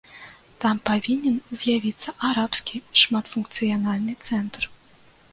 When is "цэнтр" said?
4.29-4.63